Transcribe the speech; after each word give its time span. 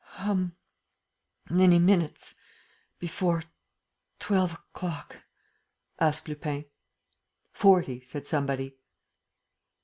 "How 0.03 0.49
many 1.47 1.77
minutes... 1.77 2.33
before 2.97 3.43
twelve 4.17 4.55
o'clock?" 4.55 5.17
asked 5.99 6.27
Lupin. 6.27 6.65
"Forty," 7.51 7.99
said 8.01 8.25
somebody. 8.25 8.77